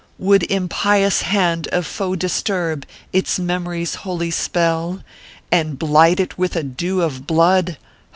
[0.17, 5.03] "Would impious hand of foe disturb Its memories holy spell,
[5.51, 7.77] And blight it with a dew of blood